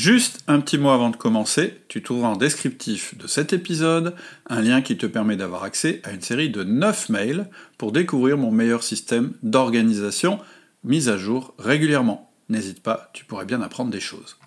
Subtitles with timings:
[0.00, 4.14] Juste un petit mot avant de commencer, tu trouveras en descriptif de cet épisode
[4.48, 8.38] un lien qui te permet d'avoir accès à une série de 9 mails pour découvrir
[8.38, 10.38] mon meilleur système d'organisation
[10.84, 12.32] mis à jour régulièrement.
[12.48, 14.38] N'hésite pas, tu pourrais bien apprendre des choses.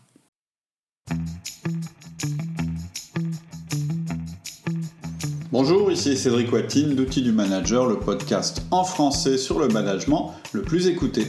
[5.52, 10.64] Bonjour, ici Cédric Watine d'Outils du Manager, le podcast en français sur le management le
[10.64, 11.28] plus écouté.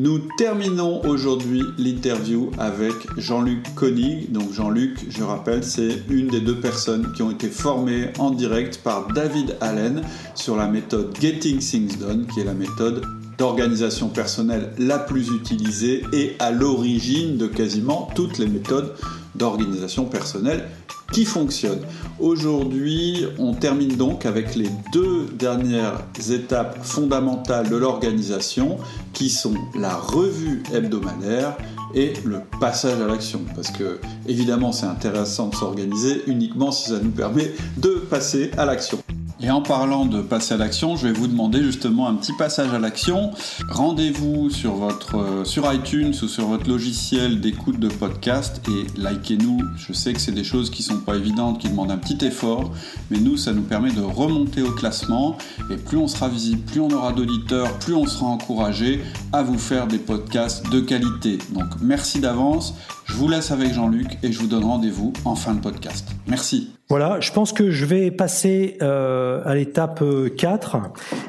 [0.00, 4.30] Nous terminons aujourd'hui l'interview avec Jean-Luc Koenig.
[4.30, 8.78] Donc Jean-Luc, je rappelle, c'est une des deux personnes qui ont été formées en direct
[8.84, 10.02] par David Allen
[10.36, 13.02] sur la méthode Getting Things Done, qui est la méthode
[13.38, 18.94] d'organisation personnelle la plus utilisée et à l'origine de quasiment toutes les méthodes
[19.34, 20.68] d'organisation personnelle
[21.18, 21.84] qui fonctionnent.
[22.20, 26.00] Aujourd'hui, on termine donc avec les deux dernières
[26.30, 28.76] étapes fondamentales de l'organisation
[29.12, 31.56] qui sont la revue hebdomadaire
[31.92, 33.40] et le passage à l'action.
[33.56, 38.64] Parce que évidemment c'est intéressant de s'organiser uniquement si ça nous permet de passer à
[38.64, 38.98] l'action.
[39.40, 42.74] Et en parlant de passer à l'action, je vais vous demander justement un petit passage
[42.74, 43.30] à l'action.
[43.68, 49.60] Rendez-vous sur votre euh, sur iTunes ou sur votre logiciel d'écoute de podcast et likez-nous.
[49.76, 52.72] Je sais que c'est des choses qui sont pas évidentes, qui demandent un petit effort,
[53.12, 55.38] mais nous ça nous permet de remonter au classement
[55.70, 59.58] et plus on sera visible, plus on aura d'auditeurs, plus on sera encouragé à vous
[59.58, 61.38] faire des podcasts de qualité.
[61.50, 62.74] Donc merci d'avance.
[63.08, 66.08] Je vous laisse avec Jean-Luc et je vous donne rendez-vous en fin de podcast.
[66.26, 66.74] Merci.
[66.88, 70.04] Voilà, je pense que je vais passer euh, à l'étape
[70.36, 70.76] 4,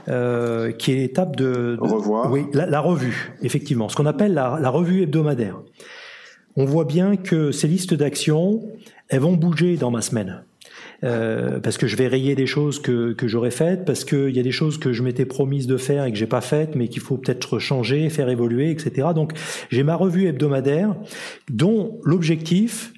[0.09, 2.31] euh, qui est l'étape de, revoir.
[2.31, 5.59] Oui, la, revue, effectivement, ce qu'on appelle la, la, revue hebdomadaire.
[6.57, 8.61] On voit bien que ces listes d'actions,
[9.07, 10.43] elles vont bouger dans ma semaine.
[11.03, 14.39] Euh, parce que je vais rayer des choses que, que j'aurais faites, parce qu'il y
[14.39, 16.89] a des choses que je m'étais promise de faire et que j'ai pas faites, mais
[16.89, 19.09] qu'il faut peut-être changer, faire évoluer, etc.
[19.15, 19.31] Donc
[19.69, 20.95] j'ai ma revue hebdomadaire
[21.49, 22.91] dont l'objectif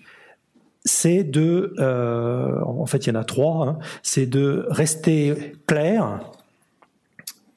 [0.84, 6.32] c'est de, euh, en fait, il y en a trois, hein, c'est de rester clair,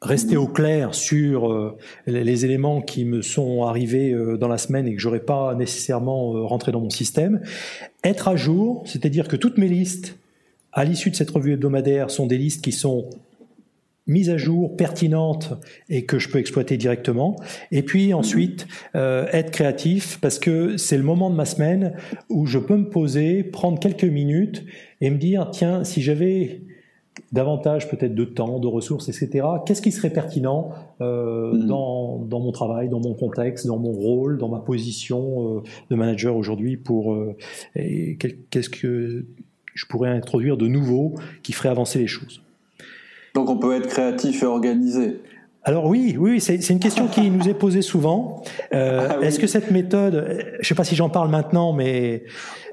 [0.03, 4.87] rester au clair sur euh, les éléments qui me sont arrivés euh, dans la semaine
[4.87, 7.41] et que j'aurais pas nécessairement rentré dans mon système,
[8.03, 10.19] être à jour, c'est-à-dire que toutes mes listes
[10.75, 13.09] à l'issue de cette revue hebdomadaire sont des listes qui sont
[14.07, 15.55] mise à jour, pertinente
[15.89, 17.37] et que je peux exploiter directement.
[17.71, 21.95] Et puis ensuite, euh, être créatif parce que c'est le moment de ma semaine
[22.29, 24.65] où je peux me poser, prendre quelques minutes
[25.01, 26.61] et me dire, tiens, si j'avais
[27.33, 30.71] davantage peut-être de temps, de ressources, etc., qu'est-ce qui serait pertinent
[31.01, 31.67] euh, mhm.
[31.67, 35.97] dans, dans, mon travail, dans mon contexte, dans mon rôle, dans ma position euh, de
[35.97, 37.17] manager aujourd'hui pour...
[37.75, 39.25] Qu'est-ce que
[39.75, 42.41] je pourrais introduire de nouveau qui ferait avancer les choses.
[43.35, 45.21] Donc on peut être créatif et organisé.
[45.65, 48.43] Alors oui, oui, c'est une question qui nous est posée souvent.
[48.75, 52.25] Euh, ah est-ce que cette méthode, je ne sais pas si j'en parle maintenant, mais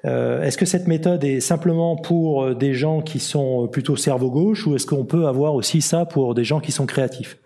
[0.04, 4.68] euh, est-ce que cette méthode est simplement pour des gens qui sont plutôt cerveau gauche
[4.68, 7.38] ou est-ce qu'on peut avoir aussi ça pour des gens qui sont créatifs?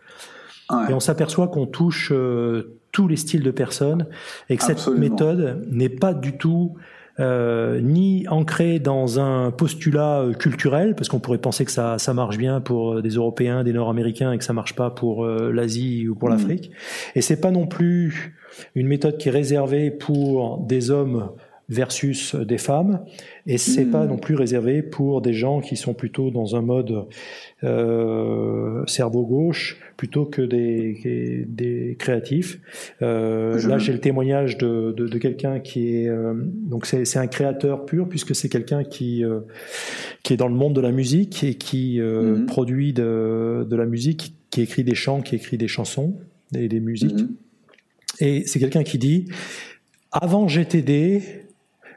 [0.89, 4.07] Et on s'aperçoit qu'on touche euh, tous les styles de personnes
[4.49, 6.75] et que cette méthode n'est pas du tout
[7.19, 12.13] euh, ni ancré dans un postulat euh, culturel, parce qu'on pourrait penser que ça, ça
[12.13, 16.07] marche bien pour euh, des Européens, des Nord-Américains, et que ça marche pas pour l'Asie
[16.09, 16.31] ou pour mmh.
[16.31, 16.71] l'Afrique.
[17.15, 18.35] Et c'est pas non plus
[18.75, 21.29] une méthode qui est réservée pour des hommes
[21.67, 23.03] versus des femmes,
[23.47, 24.09] et c'est pas mmh.
[24.09, 27.05] non plus réservé pour des gens qui sont plutôt dans un mode
[27.63, 32.59] euh, cerveau gauche plutôt que des, des créatifs.
[33.01, 37.27] Euh, là, j'ai le témoignage de, de, de quelqu'un qui est euh, donc c'est un
[37.27, 39.41] créateur pur puisque c'est quelqu'un qui euh,
[40.23, 42.45] qui est dans le monde de la musique et qui euh, mmh.
[42.45, 46.15] produit de, de la musique, qui écrit des chants, qui écrit des chansons
[46.55, 47.21] et des musiques.
[47.21, 47.35] Mmh.
[48.19, 49.27] Et c'est quelqu'un qui dit
[50.11, 51.44] avant GTD,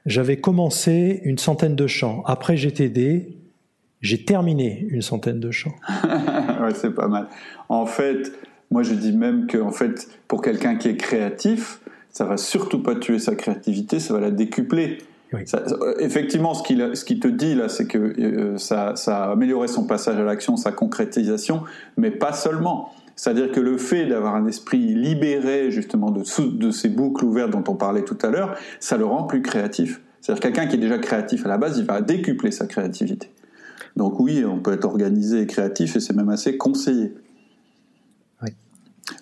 [0.08, 2.22] j'avais commencé une centaine de chants.
[2.24, 3.36] Après GTD,
[4.00, 5.74] j'ai terminé une centaine de chants.
[6.04, 7.28] ouais, c'est pas mal.
[7.68, 8.32] En fait,
[8.70, 11.80] moi je dis même que en fait, pour quelqu'un qui est créatif,
[12.10, 14.98] ça va surtout pas tuer sa créativité, ça va la décupler.
[15.98, 19.84] effectivement, ce qu'il ce te dit là, c'est que euh, ça, ça a amélioré son
[19.84, 21.64] passage à l'action, sa concrétisation,
[21.98, 22.92] mais pas seulement.
[23.14, 26.22] C'est-à-dire que le fait d'avoir un esprit libéré justement de,
[26.56, 30.00] de ces boucles ouvertes dont on parlait tout à l'heure, ça le rend plus créatif.
[30.20, 33.30] C'est-à-dire quelqu'un qui est déjà créatif à la base, il va décupler sa créativité.
[33.96, 37.14] Donc oui, on peut être organisé et créatif et c'est même assez conseillé.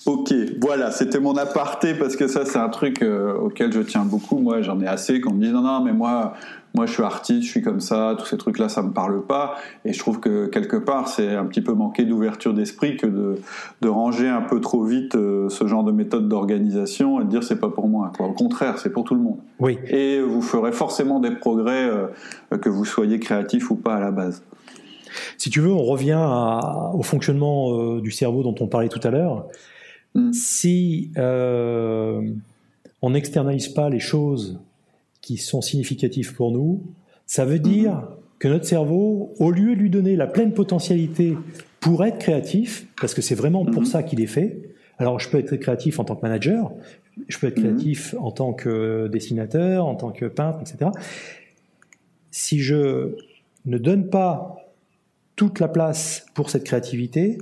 [0.04, 4.04] Ok, voilà, c'était mon aparté parce que ça c'est un truc euh, auquel je tiens
[4.04, 4.38] beaucoup.
[4.38, 6.34] Moi j'en ai assez qu'on me dise non non mais moi
[6.74, 9.24] moi je suis artiste, je suis comme ça, tous ces trucs là ça me parle
[9.24, 13.06] pas et je trouve que quelque part c'est un petit peu manquer d'ouverture d'esprit que
[13.06, 13.36] de,
[13.80, 17.42] de, ranger un peu trop vite euh, ce genre de méthode d'organisation et de dire
[17.42, 18.12] c'est pas pour moi.
[18.16, 18.26] Quoi.
[18.26, 19.38] Au contraire c'est pour tout le monde.
[19.58, 19.78] Oui.
[19.88, 24.10] Et vous ferez forcément des progrès euh, que vous soyez créatif ou pas à la
[24.10, 24.42] base.
[25.38, 26.28] Si tu veux, on revient
[26.92, 29.46] au fonctionnement du cerveau dont on parlait tout à l'heure.
[30.16, 30.32] Mm.
[30.32, 32.22] Si euh,
[33.02, 34.58] on n'externalise pas les choses
[35.20, 36.82] qui sont significatives pour nous,
[37.26, 38.38] ça veut dire mm-hmm.
[38.38, 41.36] que notre cerveau, au lieu de lui donner la pleine potentialité
[41.80, 43.86] pour être créatif, parce que c'est vraiment pour mm-hmm.
[43.86, 46.72] ça qu'il est fait, alors je peux être créatif en tant que manager,
[47.28, 50.90] je peux être créatif en tant que dessinateur, en tant que peintre, etc.
[52.30, 53.16] Si je
[53.64, 54.56] ne donne pas
[55.34, 57.38] toute la place pour cette créativité,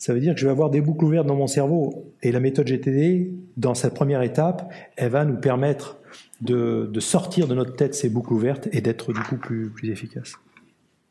[0.00, 2.10] ça veut dire que je vais avoir des boucles ouvertes dans mon cerveau.
[2.22, 5.98] Et la méthode GTD, dans sa première étape, elle va nous permettre
[6.40, 10.32] de, sortir de notre tête ces boucles ouvertes et d'être du coup plus, efficace.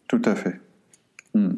[0.08, 0.60] Tout à fait.
[1.36, 1.58] Hmm.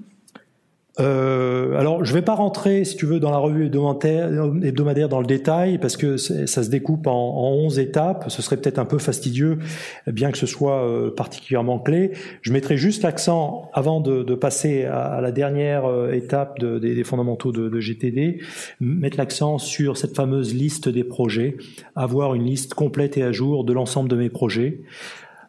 [0.99, 5.21] Euh, alors, je ne vais pas rentrer, si tu veux, dans la revue hebdomadaire dans
[5.21, 8.25] le détail, parce que ça se découpe en, en 11 étapes.
[8.27, 9.59] Ce serait peut-être un peu fastidieux,
[10.07, 12.11] bien que ce soit euh, particulièrement clé.
[12.41, 17.03] Je mettrai juste l'accent, avant de, passer à, la dernière euh, étape de, des, des,
[17.03, 18.41] fondamentaux de, de GTD,
[18.79, 21.57] mettre l'accent sur cette fameuse liste des projets,
[21.95, 24.81] avoir une liste complète et à jour de l'ensemble de mes projets.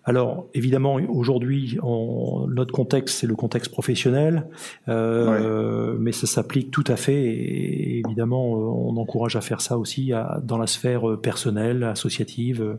[0.04, 4.46] Alors évidemment, aujourd'hui, notre contexte, c'est le contexte professionnel,
[4.88, 7.22] euh, mais ça s'applique tout à fait.
[7.22, 10.12] Et évidemment, euh, on encourage à faire ça aussi
[10.42, 12.78] dans la sphère euh, personnelle, associative,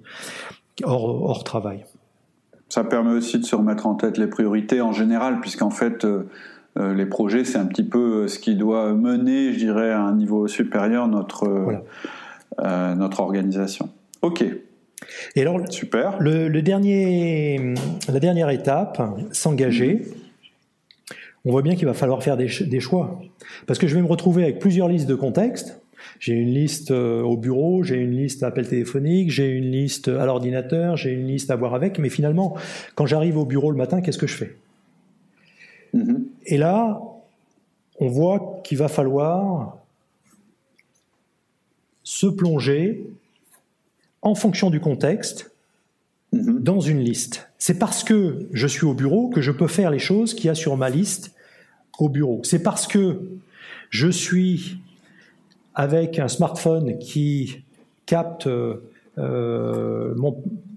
[0.83, 1.85] hors, hors, travail.
[2.67, 6.05] Ça permet aussi de se remettre en tête les priorités en général, puisqu'en fait,
[6.75, 10.47] les projets, c'est un petit peu ce qui doit mener, je dirais, à un niveau
[10.47, 11.47] supérieur notre,
[12.59, 13.89] notre organisation.
[14.23, 14.43] Ok.
[15.35, 16.17] Et alors, Super.
[16.19, 17.73] Le, dernier,
[18.07, 19.01] la dernière étape,
[19.31, 20.03] s'engager.
[21.45, 23.19] On voit bien qu'il va falloir faire des, choix.
[23.67, 25.79] Parce que je vais me retrouver avec plusieurs listes de contextes.
[26.19, 30.09] J'ai une liste euh, au bureau, j'ai une liste à appel téléphonique, j'ai une liste
[30.09, 31.97] à l'ordinateur, j'ai une liste à voir avec.
[31.99, 32.55] Mais finalement,
[32.95, 34.55] quand j'arrive au bureau le matin, qu'est-ce que je fais?
[35.93, 36.23] Mm-hmm.
[36.45, 37.01] Et là,
[37.99, 39.77] on voit qu'il va falloir
[42.03, 43.05] se plonger
[44.23, 45.51] en fonction du contexte
[46.31, 46.59] mhm.
[46.59, 47.49] dans une liste.
[47.59, 50.49] C'est parce que je suis au bureau que je peux faire les choses qu'il y
[50.49, 51.35] a sur ma liste
[51.99, 52.41] au bureau.
[52.43, 53.19] C'est parce que
[53.89, 54.77] je suis
[55.75, 57.63] avec un smartphone qui
[58.05, 60.15] capte euh,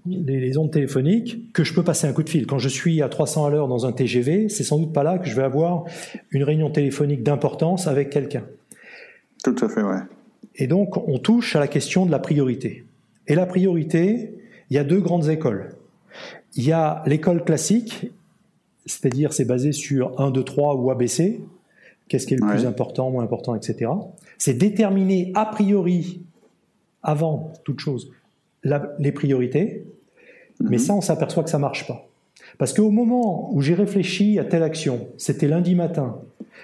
[0.05, 2.45] les, ondes téléphoniques que je peux passer un coup de fil.
[2.45, 5.17] Quand je suis à 300 à l'heure dans un TGV, c'est sans doute pas là
[5.17, 5.85] que je vais avoir
[6.31, 8.43] une réunion téléphonique d'importance avec quelqu'un.
[9.43, 9.99] Tout à fait, ouais.
[10.55, 12.85] Et donc, on touche à la question de la priorité.
[13.27, 14.33] Et la priorité,
[14.69, 15.75] il y a deux grandes écoles.
[16.55, 18.11] Il y a l'école classique,
[18.85, 21.41] c'est-à-dire c'est basé sur 1, 2, 3 ou ABC.
[22.07, 23.91] Qu'est-ce qui est le plus important, moins important, etc.
[24.37, 26.21] C'est déterminer a priori,
[27.03, 28.11] avant toute chose,
[28.63, 29.85] les priorités.
[30.61, 30.83] Mais mhm.
[30.83, 32.07] ça, on s'aperçoit que ça marche pas.
[32.57, 36.21] Parce qu'au moment où j'ai réfléchi à telle action, c'était lundi matin,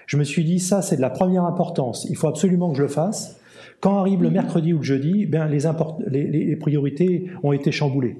[0.07, 2.83] je me suis dit, ça, c'est de la première importance, il faut absolument que je
[2.83, 3.39] le fasse.
[3.83, 8.15] Quand arrive le mercredi ou le jeudi, ben les, les, priorités ont été chamboulées.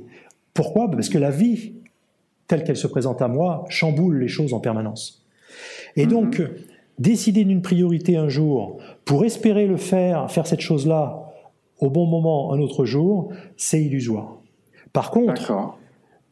[0.54, 0.92] Pourquoi?
[0.92, 1.76] Parce que la vie,
[2.48, 5.26] telle qu'elle se présente à moi, chamboule les choses en permanence.
[5.96, 6.50] Et donc, mhm.
[7.00, 11.32] décider d'une priorité un jour pour espérer le faire, faire cette chose-là
[11.80, 14.36] au bon moment un autre jour, c'est illusoire.
[14.92, 15.78] Par contre,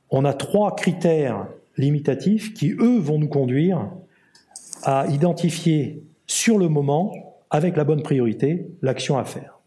[0.09, 3.91] on a trois critères limitatifs qui, eux, vont nous conduire
[4.83, 7.13] à identifier sur le moment
[7.51, 9.59] avec la bonne priorité, l'action à faire.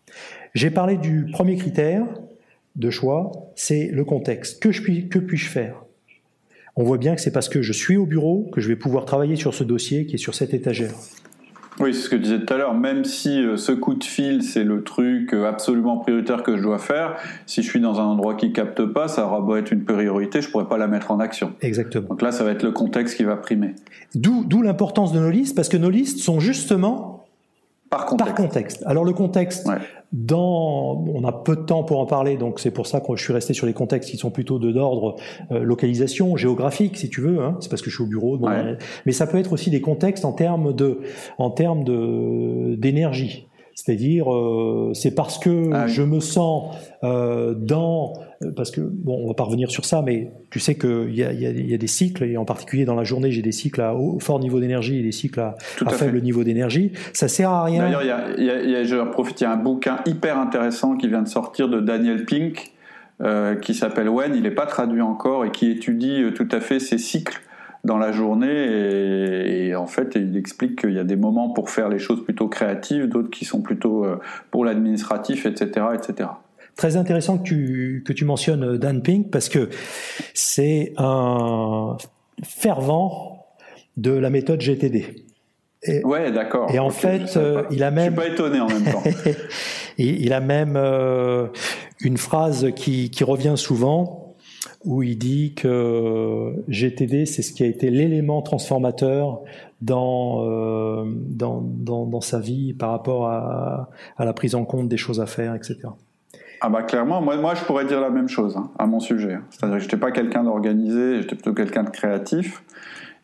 [0.54, 2.06] J'ai parlé du premier critère
[2.76, 4.60] de choix, c'est le contexte.
[4.60, 5.84] Que, puis, que puis-je faire?
[6.76, 9.04] On voit bien que c'est parce que je suis au bureau que je vais pouvoir
[9.04, 10.92] travailler sur ce dossier qui est sur cette étagère.
[11.80, 12.74] Oui, c'est ce que je disais tout à l'heure.
[12.74, 16.62] Même si euh, ce coup de fil, c'est le truc euh, absolument prioritaire que je
[16.62, 19.72] dois faire, si je suis dans un endroit qui capte pas, ça aura beau être
[19.72, 21.52] une priorité, je pourrais pas la mettre en action.
[21.62, 22.08] Exactement.
[22.08, 23.74] Donc là, ça va être le contexte qui va primer.
[24.14, 27.13] D'où l'importance de nos listes, parce que nos listes sont justement
[27.90, 28.82] par contexte.
[28.86, 29.68] Alors le contexte,
[30.12, 33.22] dans, on a peu de temps pour en parler, donc c'est pour ça que je
[33.22, 35.16] suis resté sur les contextes qui sont plutôt de d'ordre
[35.50, 37.40] euh, localisation, géographique, si tu veux.
[37.40, 37.56] Hein.
[37.60, 38.38] c'est parce que je suis au bureau.
[39.06, 41.00] mais ça peut être aussi des contextes en termes de,
[41.38, 43.48] en termes de d'énergie.
[43.74, 48.12] C'est-à-dire, euh, c'est parce que ah je me sens euh, dans,
[48.56, 51.32] parce que bon, on va pas revenir sur ça, mais tu sais qu'il y a,
[51.32, 53.80] y, a, y a, des cycles, et en particulier dans la journée, j'ai des cycles
[53.80, 56.92] à haut, fort niveau d'énergie et des cycles à, à, faible niveau d'énergie.
[57.12, 57.82] Ça sert à rien.
[57.82, 58.02] D'ailleurs,
[58.38, 61.08] il y a, y a, je profite, il y a un bouquin hyper intéressant qui
[61.08, 62.72] vient de sortir de Daniel Pink,
[63.22, 64.36] euh, qui s'appelle When.
[64.36, 67.40] Il n'est pas traduit encore et qui étudie tout à fait ces cycles
[67.84, 71.88] dans la journée et, en fait il explique qu'il y a des moments pour faire
[71.88, 74.16] les choses plutôt créatives, d'autres qui sont plutôt euh,
[74.50, 76.30] pour l'administratif, etc., etc.
[76.76, 79.68] Très intéressant que tu, que tu mentionnes euh, Dan Pink parce que
[80.32, 81.96] c'est un
[82.42, 83.46] fervent
[83.96, 85.26] de la méthode GTD.
[85.86, 86.70] Et, ouais, d'accord.
[86.72, 88.14] Et en fait, euh, il a même.
[88.16, 89.02] Je suis pas étonné en même temps.
[89.98, 90.76] il a même
[92.00, 94.23] une phrase qui, qui revient souvent
[94.84, 99.40] où il dit que GTD, c'est ce qui a été l'élément transformateur
[99.80, 104.88] dans, euh, dans, dans, dans, sa vie par rapport à, à, la prise en compte
[104.88, 105.78] des choses à faire, etc.
[106.60, 109.38] Ah bah clairement, moi, moi je pourrais dire la même chose hein, à mon sujet.
[109.50, 112.62] C'est-à-dire que je n'étais pas quelqu'un d'organisé, j'étais plutôt quelqu'un de créatif.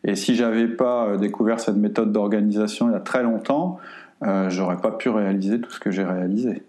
[0.03, 3.77] Et si j'avais pas euh, découvert cette méthode d'organisation il y a très longtemps,
[4.23, 6.63] euh, j'aurais pas pu réaliser tout ce que j'ai réalisé.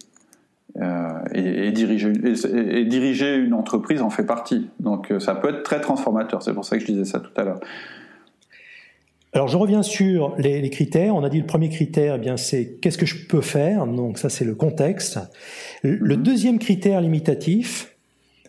[0.80, 4.68] Euh, et, diriger, et, diriger une entreprise en fait partie.
[4.80, 6.42] Donc euh, ça peut être très transformateur.
[6.42, 7.60] C'est pour ça que je disais ça tout à l'heure.
[9.34, 11.14] Alors je reviens sur les, critères.
[11.14, 13.86] On a dit le premier critère, eh bien c'est qu'est-ce que je peux faire.
[13.86, 15.18] Donc ça c'est le contexte.
[15.82, 16.22] Le mhm.
[16.22, 17.94] deuxième critère limitatif.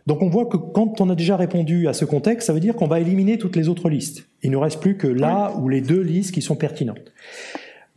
[0.07, 2.75] Donc on voit que quand on a déjà répondu à ce contexte, ça veut dire
[2.75, 4.27] qu'on va éliminer toutes les autres listes.
[4.43, 7.11] Il ne reste plus que là ou les deux listes qui sont pertinentes.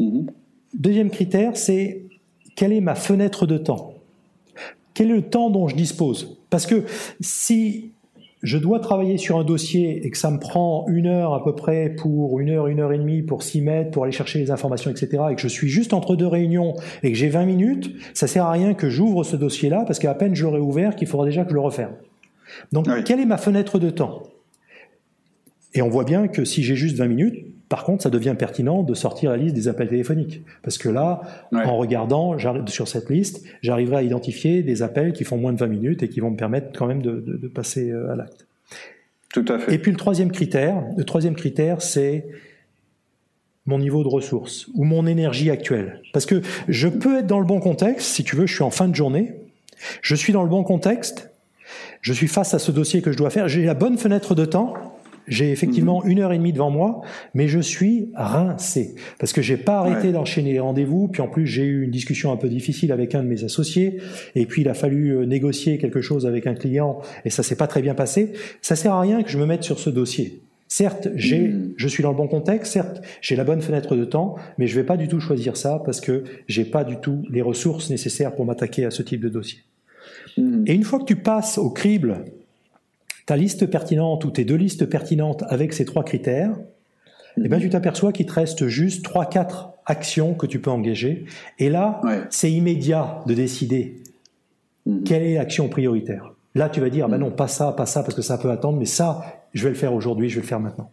[0.01, 0.27] Mhm.
[0.75, 2.03] Deuxième critère, c'est
[2.57, 3.96] quelle est ma fenêtre de temps
[4.97, 6.39] quel est le temps dont je dispose?
[6.49, 6.85] Parce que
[7.21, 7.93] si
[8.43, 11.55] je dois travailler sur un dossier et que ça me prend une heure à peu
[11.55, 14.51] près pour une heure, une heure et demie pour s'y mettre, pour aller chercher les
[14.51, 17.95] informations, etc., et que je suis juste entre deux réunions et que j'ai 20 minutes,
[18.15, 21.27] ça sert à rien que j'ouvre ce dossier-là parce qu'à peine j'aurai ouvert qu'il faudra
[21.27, 21.93] déjà que je le referme.
[22.73, 24.23] Donc, quelle est ma fenêtre de temps?
[25.75, 28.83] Et on voit bien que si j'ai juste 20 minutes, par contre, ça devient pertinent
[28.83, 30.43] de sortir la liste des appels téléphoniques.
[30.63, 35.37] Parce que là, en regardant sur cette liste, j'arriverai à identifier des appels qui font
[35.37, 38.17] moins de 20 minutes et qui vont me permettre quand même de, passer euh, à
[38.17, 38.47] l'acte.
[39.33, 39.75] Tout à fait.
[39.75, 42.27] Et puis le troisième critère, le troisième critère, c'est
[43.67, 46.01] mon niveau de ressources ou mon énergie actuelle.
[46.13, 48.71] Parce que je peux être dans le bon contexte, si tu veux, je suis en
[48.71, 49.35] fin de journée,
[50.03, 51.31] je suis dans le bon contexte,
[52.01, 54.45] je suis face à ce dossier que je dois faire, j'ai la bonne fenêtre de
[54.45, 54.96] temps,
[55.29, 56.11] j'ai effectivement mhm.
[56.11, 57.03] une heure et demie devant moi,
[57.35, 61.09] mais je suis rincé parce que j'ai pas arrêté d'enchaîner les rendez-vous.
[61.09, 63.99] Puis en plus, j'ai eu une discussion un peu difficile avec un de mes associés,
[64.35, 67.57] et puis il a fallu euh, négocier quelque chose avec un client, et ça s'est
[67.57, 68.33] pas très bien passé.
[68.63, 70.41] Ça sert à rien que je me mette sur ce dossier.
[70.69, 71.75] Certes, j'ai, mhm.
[71.77, 72.73] je suis dans le bon contexte.
[72.73, 75.81] Certes, j'ai la bonne fenêtre de temps, mais je vais pas du tout choisir ça
[75.85, 79.29] parce que j'ai pas du tout les ressources nécessaires pour m'attaquer à ce type de
[79.29, 79.61] dossier.
[80.37, 80.65] Mhm.
[80.67, 82.25] Et une fois que tu passes au crible
[83.27, 86.57] ta liste pertinente ou tes deux listes pertinentes avec ces trois critères,
[87.39, 87.63] eh ben, mhm.
[87.63, 91.27] tu t'aperçois qu'il te reste juste trois, quatre actions que tu peux engager.
[91.59, 94.03] Et là, c'est immédiat de décider
[94.87, 95.05] mhm.
[95.05, 96.33] quelle est l'action prioritaire.
[96.55, 98.79] Là, tu vas dire, ben non, pas ça, pas ça, parce que ça peut attendre,
[98.79, 100.91] mais ça, je vais le faire aujourd'hui, je vais le faire maintenant.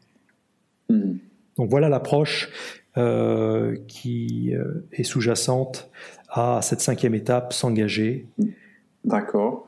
[0.90, 1.20] Mhm.
[1.58, 2.50] Donc voilà l'approche
[2.98, 5.90] euh, qui euh, est sous-jacente
[6.30, 8.26] à cette cinquième étape, s'engager.
[9.06, 9.68] D'accord.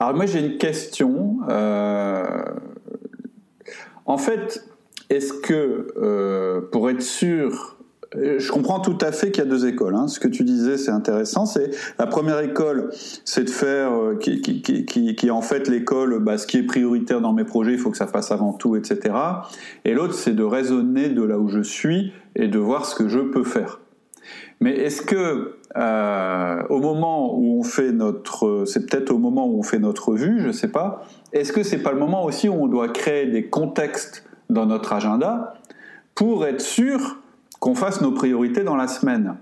[0.00, 1.38] Alors moi j'ai une question.
[1.48, 2.44] Euh,
[4.06, 4.64] en fait,
[5.10, 7.76] est-ce que euh, pour être sûr,
[8.14, 9.96] euh, je comprends tout à fait qu'il y a deux écoles.
[9.96, 10.06] Hein.
[10.06, 11.46] Ce que tu disais, c'est intéressant.
[11.46, 12.90] C'est la première école,
[13.24, 13.90] c'est de faire
[14.20, 17.90] qui, est en fait l'école, bah, ce qui est prioritaire dans mes projets, il faut
[17.90, 19.14] que ça passe avant tout, etc.
[19.84, 23.08] Et l'autre, c'est de raisonner de là où je suis et de voir ce que
[23.08, 23.80] je peux faire.
[24.60, 29.58] Mais est-ce que euh, au moment où on fait notre, c'est peut-être au moment où
[29.58, 31.04] on fait notre vue, je sais pas.
[31.32, 34.92] Est-ce que c'est pas le moment aussi où on doit créer des contextes dans notre
[34.92, 35.54] agenda
[36.14, 37.18] pour être sûr
[37.60, 39.36] qu'on fasse nos priorités dans la semaine?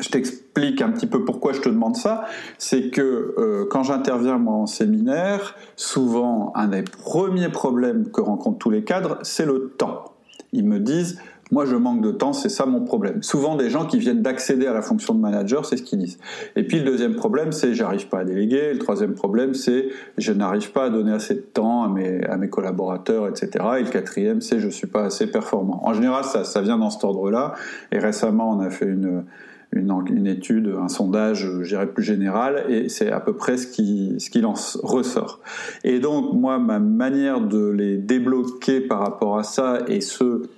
[0.00, 2.26] Je t'explique un petit peu pourquoi je te demande ça.
[2.58, 8.58] C'est que euh, quand j'interviens moi en séminaire, souvent un des premiers problèmes que rencontrent
[8.58, 10.04] tous les cadres, c'est le temps.
[10.52, 13.22] Ils me disent moi, je manque de temps, c'est ça mon problème.
[13.22, 16.18] Souvent, des gens qui viennent d'accéder à la fonction de manager, c'est ce qu'ils disent.
[16.56, 18.72] Et puis, le deuxième problème, c'est j'arrive pas à déléguer.
[18.72, 19.88] Le troisième problème, c'est
[20.18, 23.50] je n'arrive pas à donner assez de temps à mes, à mes collaborateurs, etc.
[23.78, 25.86] Et le quatrième, c'est je suis pas assez performant.
[25.86, 27.54] En général, ça, ça vient dans cet ordre-là.
[27.92, 29.24] Et récemment, on a fait une,
[29.72, 33.66] une, une, étude, un sondage, je dirais plus général, et c'est à peu près ce
[33.66, 35.40] qui, ce qui en ressort.
[35.84, 40.48] Et donc, moi, ma manière de les débloquer par rapport à ça, et ce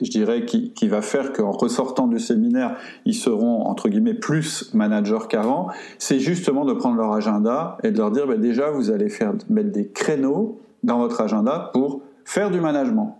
[0.00, 5.26] je dirais, qui, va faire qu'en ressortant du séminaire, ils seront, entre guillemets, plus managers
[5.28, 9.08] qu'avant, c'est justement de prendre leur agenda et de leur dire, ben déjà, vous allez
[9.08, 13.16] faire, mettre des créneaux dans votre agenda pour faire du management.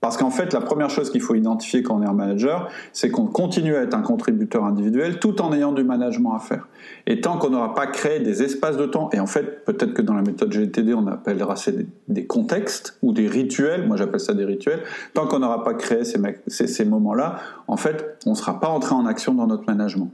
[0.00, 3.10] Parce qu'en fait, la première chose qu'il faut identifier quand on est un manager, c'est
[3.10, 6.68] qu'on continue à être un contributeur individuel tout en ayant du management à faire.
[7.06, 10.02] Et tant qu'on n'aura pas créé des espaces de temps, et en fait, peut-être que
[10.02, 11.72] dans la méthode GTD, on appellera ça
[12.08, 14.82] des, contextes ou des rituels, moi j'appelle ça des rituels,
[15.14, 19.06] tant qu'on n'aura pas créé ces, moments-là, en fait, on ne sera pas entré en
[19.06, 20.10] action dans notre management.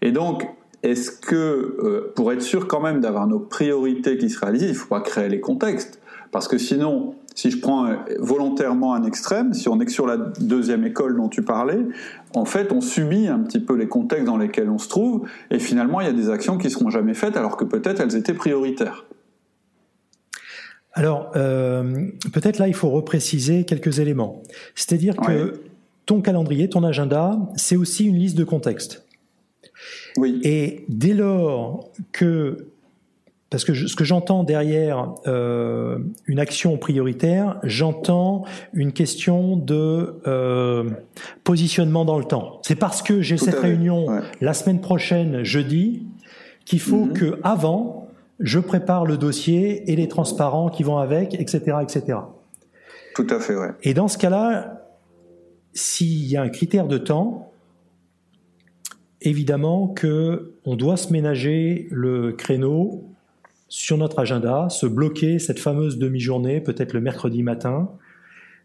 [0.00, 0.48] Et donc,
[0.82, 4.68] est-ce que, euh, pour être sûr quand même d'avoir nos priorités qui se réalisent, il
[4.68, 6.00] ne faut pas créer les contextes
[6.30, 10.84] Parce que sinon, si je prends volontairement un extrême, si on est sur la deuxième
[10.84, 11.78] école dont tu parlais,
[12.34, 15.58] en fait, on subit un petit peu les contextes dans lesquels on se trouve, et
[15.58, 18.34] finalement, il y a des actions qui seront jamais faites, alors que peut-être elles étaient
[18.34, 19.04] prioritaires.
[20.94, 24.42] Alors, euh, peut-être là, il faut repréciser quelques éléments.
[24.74, 25.60] C'est-à-dire que
[26.06, 29.04] ton calendrier, ton agenda, c'est aussi une liste de contextes.
[30.16, 30.40] Oui.
[30.42, 32.68] Et dès lors que
[33.50, 40.90] parce que ce que j'entends derrière euh, une action prioritaire, j'entends une question de euh,
[41.44, 42.60] positionnement dans le temps.
[42.62, 44.06] C'est parce que j'ai cette réunion
[44.40, 46.06] la semaine prochaine, jeudi,
[46.64, 47.12] qu'il faut mhm.
[47.12, 48.08] que avant,
[48.40, 52.18] je prépare le dossier et les transparents qui vont avec, etc., etc.
[53.14, 53.70] Tout à fait, ouais.
[53.82, 54.82] Et dans ce cas-là,
[55.72, 57.52] s'il y a un critère de temps,
[59.20, 63.04] évidemment que on doit se ménager le créneau
[63.68, 67.90] sur notre agenda, se bloquer cette fameuse demi-journée, peut-être le mercredi matin,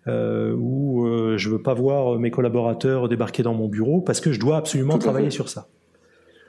[0.07, 4.31] euh, où euh, je veux pas voir mes collaborateurs débarquer dans mon bureau parce que
[4.31, 5.67] je dois absolument travailler sur ça.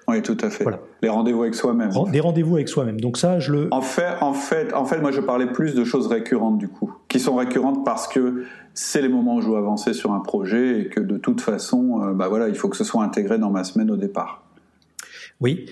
[0.08, 0.64] Oui, tout à fait.
[0.64, 0.80] Voilà.
[1.00, 1.90] Les rendez-vous avec soi-même.
[2.10, 3.00] Des rendez-vous avec soi-même.
[3.00, 3.68] Donc ça, je le.
[3.70, 6.92] En fait, en fait, en fait, moi, je parlais plus de choses récurrentes du coup,
[7.08, 8.44] qui sont récurrentes parce que
[8.74, 12.02] c'est les moments où je dois avancer sur un projet et que de toute façon,
[12.02, 14.42] euh, bah voilà, il faut que ce soit intégré dans ma semaine au départ.
[15.40, 15.66] Oui,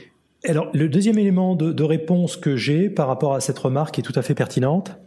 [0.44, 4.04] alors, le deuxième élément de, réponse que j'ai par rapport à cette remarque qui est
[4.04, 4.98] tout à fait pertinente,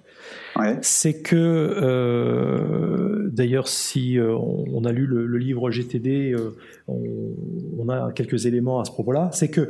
[0.81, 6.55] c'est que, euh, d'ailleurs, si euh, on, a lu le, livre GTD, euh,
[6.87, 9.69] on, a quelques éléments à ce propos-là, c'est que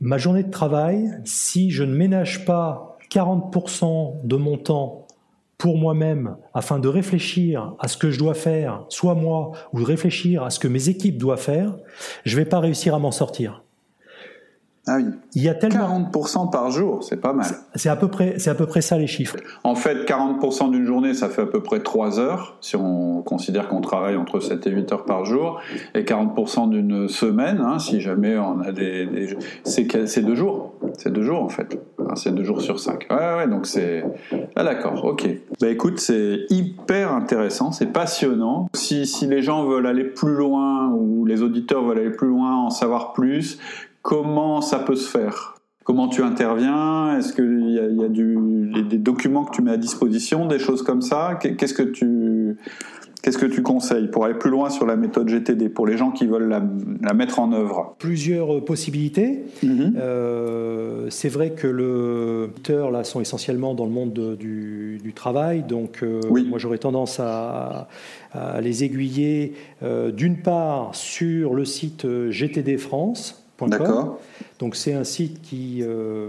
[0.00, 5.07] ma journée de travail, si je ne ménage pas 40% de mon temps
[5.58, 9.84] pour moi-même afin de réfléchir à ce que je dois faire, soit moi, ou de
[9.84, 11.76] réfléchir à ce que mes équipes doivent faire,
[12.24, 13.64] je vais pas réussir à m'en sortir.
[14.88, 15.04] Ah oui.
[15.34, 17.46] Il y a tellement 40% par jour, c'est pas mal.
[17.74, 19.36] C'est à peu près, c'est à peu près ça les chiffres.
[19.62, 23.68] En fait, 40% d'une journée, ça fait à peu près 3 heures, si on considère
[23.68, 25.60] qu'on travaille entre 7 et 8 heures par jour,
[25.94, 31.12] et 40% d'une semaine, hein, si jamais on a des, des c'est deux jours, c'est
[31.12, 31.78] deux jours en fait,
[32.14, 33.06] c'est deux jours sur 5.
[33.10, 34.04] Ouais, ouais, donc c'est,
[34.56, 35.28] ah d'accord, ok.
[35.60, 38.68] Bah écoute, c'est hyper intéressant, c'est passionnant.
[38.72, 42.56] Si, si les gens veulent aller plus loin ou les auditeurs veulent aller plus loin,
[42.56, 43.58] en savoir plus,
[44.02, 45.54] Comment ça peut se faire?
[45.84, 47.16] Comment tu interviens?
[47.18, 50.82] Est-ce qu'il y a, y a des documents que tu mets à disposition, des choses
[50.82, 51.38] comme ça?
[51.40, 52.56] Qu'est-ce que tu
[53.22, 56.12] Qu'est-ce que tu conseilles pour aller plus loin sur la méthode GTD, pour les gens
[56.12, 57.96] qui veulent la, mettre en œuvre?
[57.98, 59.44] Plusieurs possibilités.
[59.62, 59.94] Mhm.
[59.96, 66.02] Euh, c'est vrai que le auditeurs là sont essentiellement dans le monde du, travail, donc
[66.02, 67.88] euh, moi j'aurais tendance à,
[68.60, 74.18] les aiguiller euh, d'une part sur le site GTD France, D'accord.
[74.58, 75.80] Donc c'est un site qui...
[75.82, 76.28] Euh,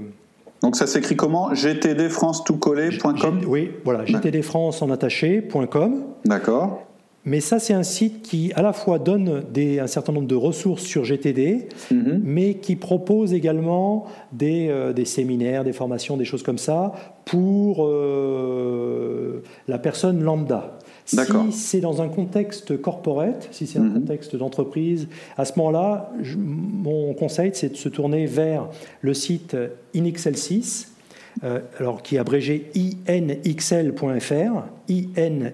[0.62, 1.54] Donc ça s'écrit comment?
[1.54, 2.58] gtdfrance tout
[3.48, 6.04] Oui, voilà, gtdfrance en attaché.com.
[6.26, 6.86] D'accord.
[7.26, 10.36] Mais ça, c'est un site qui, à la fois, donne des, un certain nombre de
[10.36, 12.22] ressources sur GTD, mhm.
[12.24, 16.94] mais qui propose également des, euh, des, séminaires, des formations, des choses comme ça,
[17.26, 20.79] pour euh, la personne lambda.
[21.52, 24.02] Si c'est dans un contexte corporate, si c'est un mhm.
[24.02, 28.68] contexte d'entreprise, à ce moment-là, mon conseil, c'est de se tourner vers
[29.02, 29.56] le site
[29.96, 30.88] INXL6,
[31.44, 32.70] euh, alors qui est abrégé
[33.08, 34.64] inxl.fr,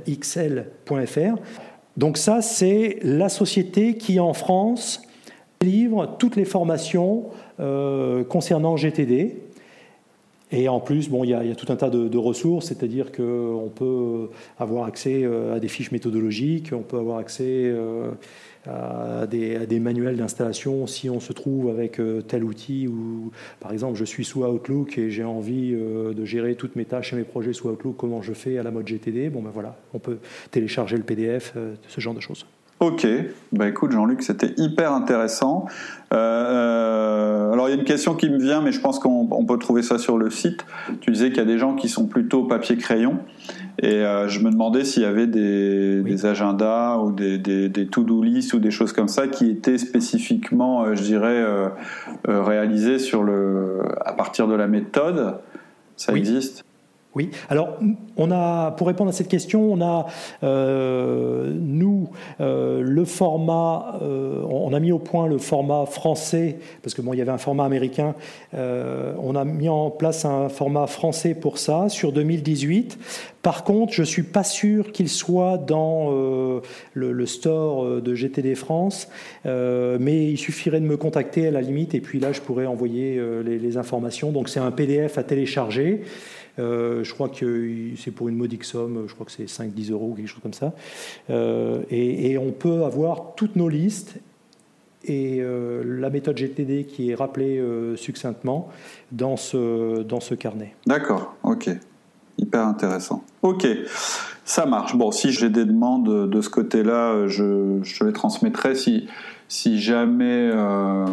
[0.07, 1.35] inxl.fr.
[1.97, 5.01] Donc ça, c'est la société qui, en France,
[5.61, 7.25] livre toutes les formations
[7.59, 9.37] euh, concernant GTD.
[10.51, 14.29] Et en plus, bon, il y, a, tout un tas de, ressources, c'est-à-dire qu'on peut
[14.59, 18.11] avoir accès euh, à des fiches méthodologiques, on peut avoir accès euh,
[18.67, 23.97] à des, manuels d'installation si on se trouve avec euh, tel outil ou, par exemple,
[23.97, 27.53] je suis sous Outlook et j'ai envie de gérer toutes mes tâches et mes projets
[27.53, 30.19] sous Outlook, comment je fais à la mode GTD Bon, ben voilà, on peut
[30.51, 31.55] télécharger le PDF,
[31.87, 32.45] ce genre de choses.
[32.81, 33.07] Ok,
[33.53, 35.65] bah écoute Jean-Luc, c'était hyper intéressant.
[36.13, 39.45] Euh, euh, alors il y a une question qui me vient, mais je pense qu'on
[39.45, 40.65] peut trouver ça sur le site.
[40.99, 43.19] Tu disais qu'il y a des gens qui sont plutôt papier-crayon,
[43.81, 48.53] et euh, je me demandais s'il y avait des, agendas ou des, des, to-do list
[48.53, 51.45] ou des choses comme ça qui étaient spécifiquement, je dirais,
[52.99, 55.37] sur le, à partir de la méthode.
[55.95, 56.65] Ça existe?
[57.15, 57.31] Oui.
[57.49, 57.77] Alors,
[58.17, 60.05] on a, pour répondre à cette question, on a,
[60.43, 61.53] euh,
[62.41, 67.13] euh, le format, euh, on a mis au point le format français, parce que bon,
[67.13, 68.15] il y avait un format américain.
[68.53, 72.97] on a mis en place un format français pour ça sur 2018.
[73.41, 76.11] Par contre, je suis pas sûr qu'il soit dans
[76.93, 79.07] le, store de GTD France,
[79.45, 83.21] mais il suffirait de me contacter à la limite, et puis là, je pourrais envoyer
[83.43, 84.31] les informations.
[84.31, 86.03] Donc, c'est un PDF à télécharger.
[86.59, 90.13] Euh, je crois que c'est pour une modique somme, je crois que c'est 5-10 euros,
[90.15, 90.73] quelque chose comme ça.
[91.29, 94.15] Euh, et, on peut avoir toutes nos listes
[95.03, 97.61] et euh, la méthode GTD qui est rappelée
[97.95, 98.69] succinctement
[99.11, 100.75] dans ce, dans ce carnet.
[100.85, 101.69] D'accord, ok.
[102.37, 103.23] Hyper intéressant.
[103.41, 103.67] Ok,
[104.43, 104.95] ça marche.
[104.95, 108.75] Bon, si j'ai des demandes de ce côté-là, je, je les transmettrai.
[108.75, 109.07] Si,
[109.47, 111.05] si jamais, euh,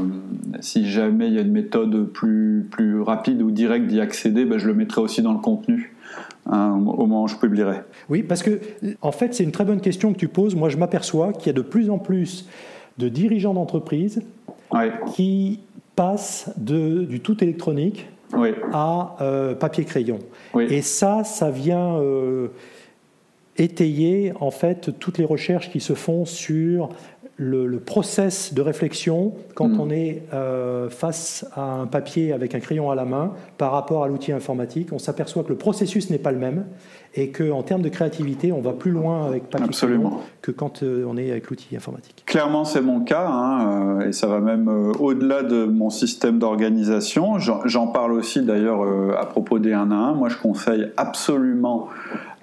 [0.60, 4.58] si jamais il y a une méthode plus, plus rapide ou directe d'y accéder, ben
[4.58, 5.94] je le mettrai aussi dans le contenu.
[6.50, 7.82] Hein, au moment où je publierai.
[8.08, 8.58] Oui, parce que
[9.00, 10.56] en fait, c'est une très bonne question que tu poses.
[10.56, 12.48] Moi, je m'aperçois qu'il y a de plus en plus
[12.98, 14.22] de dirigeants d'entreprise
[15.14, 15.60] qui
[15.94, 18.08] passent de, du tout électronique
[18.72, 20.18] à euh, papier crayon.
[20.58, 22.48] Et ça, ça vient euh,
[23.56, 26.90] étayer en fait toutes les recherches qui se font sur
[27.36, 29.80] le, process de réflexion quand hmm.
[29.80, 34.04] on est euh, face à un papier avec un crayon à la main par rapport
[34.04, 34.90] à l'outil informatique.
[34.92, 36.66] On s'aperçoit que le processus n'est pas le même
[37.14, 39.98] et qu'en termes de créativité, on va plus loin avec papier
[40.40, 42.22] que quand on est avec l'outil informatique.
[42.26, 44.68] Clairement, c'est mon cas, hein, et ça va même
[45.00, 47.38] au-delà de mon système d'organisation.
[47.38, 48.82] J'en parle aussi d'ailleurs
[49.18, 50.12] à propos des 1 à 1.
[50.12, 51.88] Moi, je conseille absolument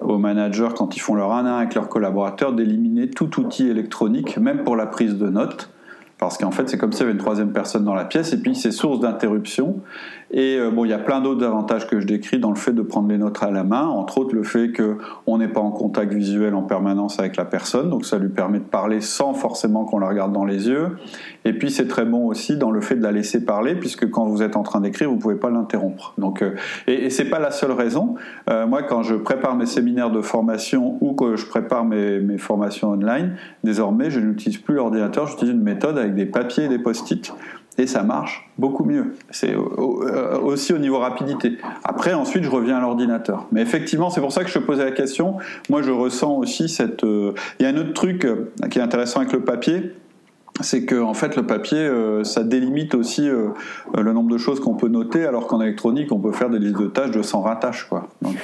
[0.00, 3.68] aux managers, quand ils font leur 1 à 1 avec leurs collaborateurs, d'éliminer tout outil
[3.68, 5.70] électronique, même pour la prise de notes
[6.18, 8.42] parce qu'en fait c'est comme s'il y avait une troisième personne dans la pièce et
[8.42, 9.80] puis c'est source d'interruption
[10.30, 12.72] et euh, bon il y a plein d'autres avantages que je décris dans le fait
[12.72, 13.86] de prendre les notes à la main.
[13.86, 17.44] Entre autres le fait que on n'est pas en contact visuel en permanence avec la
[17.44, 17.90] personne.
[17.90, 20.98] Donc ça lui permet de parler sans forcément qu'on la regarde dans les yeux.
[21.44, 24.26] Et puis c'est très bon aussi dans le fait de la laisser parler puisque quand
[24.26, 26.14] vous êtes en train d'écrire vous pouvez pas l'interrompre.
[26.18, 26.54] Donc euh,
[26.86, 28.14] et, et c'est pas la seule raison.
[28.48, 32.38] Euh, moi quand je prépare mes séminaires de formation ou que je prépare mes, mes
[32.38, 35.26] formations online désormais je n'utilise plus l'ordinateur.
[35.26, 37.32] J'utilise une méthode avec des papiers et des post-it
[37.80, 39.14] et ça marche beaucoup mieux.
[39.30, 41.56] C'est euh, aussi au niveau rapidité.
[41.82, 43.46] Après, ensuite, je reviens à l'ordinateur.
[43.52, 45.38] Mais effectivement, c'est pour ça que je posais la question.
[45.70, 47.04] Moi, je ressens aussi cette.
[47.04, 49.94] Euh, il y a un autre truc euh, qui est intéressant avec le papier,
[50.62, 53.48] c'est que en fait le papier euh, ça délimite aussi euh,
[53.96, 56.58] euh, le nombre de choses qu'on peut noter alors qu'en électronique on peut faire des
[56.58, 58.08] listes de tâches de 120 tâches quoi.
[58.22, 58.36] Donc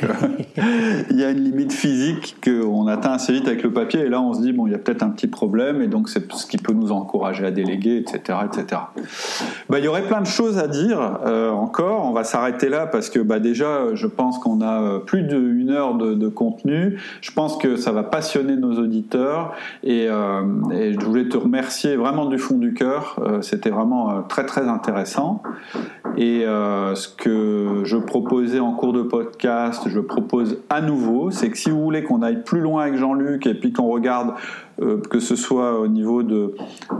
[1.11, 4.21] il y a une limite physique qu'on atteint assez vite avec le papier et là
[4.21, 6.47] on se dit bon il y a peut-être un petit problème et donc c'est ce
[6.47, 8.83] qui peut nous encourager à déléguer etc etc
[9.69, 12.07] bah, il y aurait plein de choses à dire encore.
[12.07, 15.95] On va s'arrêter là parce que bah, déjà je pense qu'on a plus d'une heure
[15.95, 16.99] de, de, contenu.
[17.21, 19.53] Je pense que ça va passionner nos auditeurs
[19.83, 23.19] et, et je voulais te remercier vraiment du fond du cœur.
[23.21, 25.43] Euh, c'était vraiment euh, très très intéressant.
[26.17, 31.51] Et euh, ce que je proposais en cours de podcast, je propose à nouveau, c'est
[31.51, 34.35] que si vous voulez qu'on aille plus loin avec Jean-Luc et puis qu'on regarde
[35.09, 36.55] que ce soit au niveau de,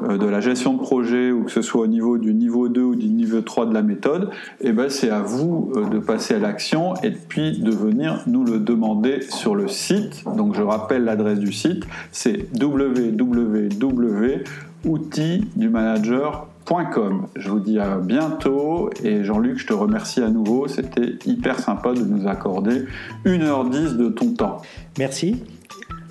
[0.09, 2.95] de la gestion de projet ou que ce soit au niveau du niveau 2 ou
[2.95, 4.31] du niveau 3 de la méthode,
[4.63, 8.61] eh ben c'est à vous de passer à l'action et puis de venir nous le
[8.61, 10.25] demander sur le site.
[10.39, 14.43] Donc je rappelle l'adresse du site, c'est www
[14.87, 17.27] outils du manager.com.
[17.37, 20.69] Je vous dis à bientôt et Jean-Luc, je te remercie à nouveau.
[20.69, 22.87] C'était hyper sympa de nous accorder
[23.25, 24.63] 1h10 de ton temps.
[24.99, 25.43] Merci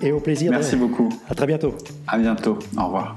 [0.00, 0.50] et au plaisir.
[0.50, 1.08] Merci beaucoup.
[1.28, 1.74] À très bientôt.
[2.06, 2.58] À bientôt.
[2.78, 3.16] Au revoir.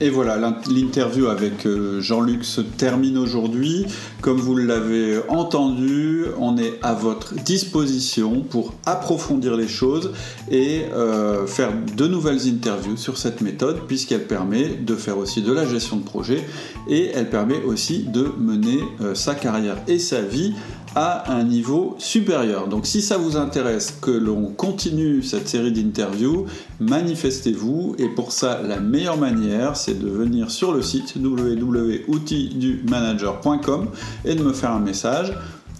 [0.00, 0.38] Et voilà,
[0.70, 3.84] l'interview avec euh, Jean-Luc se termine aujourd'hui.
[4.20, 10.12] Comme vous l'avez entendu, on est à votre disposition pour approfondir les choses
[10.52, 15.52] et euh, faire de nouvelles interviews sur cette méthode puisqu'elle permet de faire aussi de
[15.52, 16.44] la gestion de projet
[16.88, 20.54] et elle permet aussi de mener euh, sa carrière et sa vie
[21.00, 22.66] à un niveau supérieur.
[22.66, 26.46] Donc si ça vous intéresse que l'on continue cette série d'interviews,
[26.80, 33.90] manifestez-vous et pour ça la meilleure manière c'est de venir sur le site www.outildumanager.com
[34.24, 35.32] et de me faire un message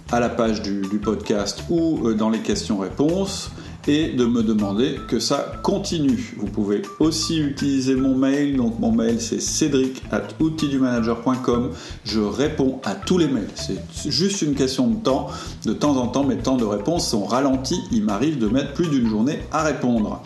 [0.09, 3.51] à la page du, podcast ou euh, dans les questions-réponses
[3.87, 6.35] et de me demander que ça continue.
[6.37, 10.27] Vous pouvez aussi utiliser mon mail, donc mon mail c'est cédric at.
[12.03, 15.27] Je réponds à tous les mails, c'est juste une question de temps.
[15.65, 18.87] De temps en temps, mes temps de réponse sont ralentis, il m'arrive de mettre plus
[18.87, 20.21] d'une journée à répondre.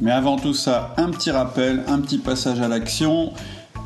[0.00, 3.32] Mais avant tout ça, un petit rappel, un petit passage à l'action.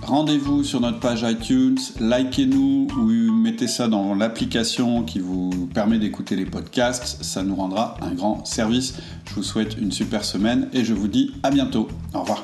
[0.03, 6.35] Rendez-vous sur notre page iTunes, likez-nous ou mettez ça dans l'application qui vous permet d'écouter
[6.35, 7.23] les podcasts.
[7.23, 8.95] Ça nous rendra un grand service.
[9.29, 11.89] Je vous souhaite une super semaine et je vous dis à bientôt.
[12.15, 12.43] Au revoir.